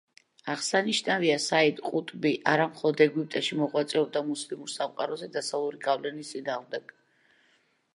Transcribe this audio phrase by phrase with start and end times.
[0.53, 6.95] აღსანიშნავია, საიდ ყუტბი არა მხოლოდ ეგვიპტეში მოღვაწეობდა მუსლიმურ სამყაროზე დასავლური გავლენის წინააღმდეგ.